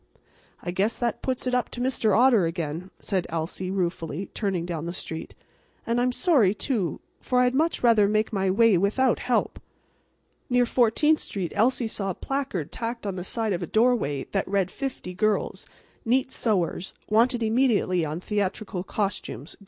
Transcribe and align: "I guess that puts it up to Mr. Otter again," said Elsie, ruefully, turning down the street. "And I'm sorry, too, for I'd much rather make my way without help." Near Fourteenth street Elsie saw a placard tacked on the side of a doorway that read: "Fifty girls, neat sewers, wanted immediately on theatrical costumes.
"I 0.63 0.71
guess 0.71 0.97
that 0.97 1.21
puts 1.21 1.45
it 1.45 1.53
up 1.53 1.69
to 1.69 1.79
Mr. 1.79 2.17
Otter 2.17 2.47
again," 2.47 2.89
said 2.99 3.27
Elsie, 3.29 3.69
ruefully, 3.69 4.31
turning 4.33 4.65
down 4.65 4.87
the 4.87 4.93
street. 4.93 5.35
"And 5.85 6.01
I'm 6.01 6.11
sorry, 6.11 6.55
too, 6.55 7.01
for 7.19 7.41
I'd 7.41 7.53
much 7.53 7.83
rather 7.83 8.07
make 8.07 8.33
my 8.33 8.49
way 8.49 8.79
without 8.79 9.19
help." 9.19 9.59
Near 10.49 10.65
Fourteenth 10.65 11.19
street 11.19 11.51
Elsie 11.55 11.85
saw 11.85 12.09
a 12.09 12.15
placard 12.15 12.71
tacked 12.71 13.05
on 13.05 13.15
the 13.15 13.23
side 13.23 13.53
of 13.53 13.61
a 13.61 13.67
doorway 13.67 14.25
that 14.31 14.47
read: 14.47 14.71
"Fifty 14.71 15.13
girls, 15.13 15.67
neat 16.03 16.31
sewers, 16.31 16.95
wanted 17.07 17.43
immediately 17.43 18.03
on 18.03 18.19
theatrical 18.21 18.83
costumes. 18.83 19.55